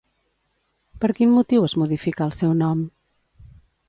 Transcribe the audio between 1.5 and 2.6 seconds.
es modificà el seu